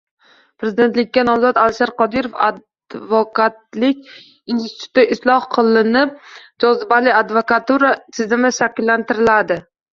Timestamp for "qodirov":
1.99-2.39